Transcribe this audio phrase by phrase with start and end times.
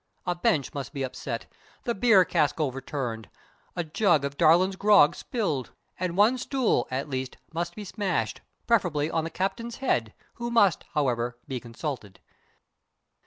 [0.25, 1.45] A bench must be upset,
[1.83, 3.29] the beer cask overturned,
[3.75, 9.11] a jug of Darlin's grog spilled, and one stool, at least, must be smashed preferably
[9.11, 12.19] on the captain's head, who must, however, be consulted.